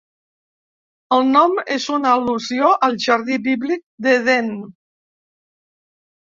El 1.17 1.27
nom 1.35 1.59
és 1.75 1.85
una 1.97 2.13
al·lusió 2.19 2.71
al 2.87 2.97
jardí 3.05 3.37
bíblic 3.49 3.85
d'Edèn. 4.07 4.49